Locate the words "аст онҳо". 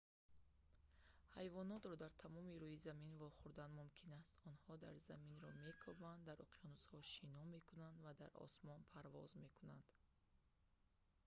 4.21-4.73